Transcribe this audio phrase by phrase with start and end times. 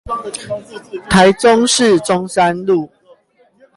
[1.11, 2.89] 台中市中山路